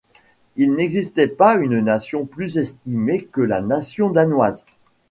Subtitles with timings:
[0.55, 4.65] Il n'existait pas une nation plus estimée que la nation danoise.